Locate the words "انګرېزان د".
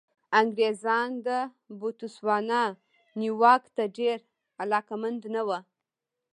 0.39-1.27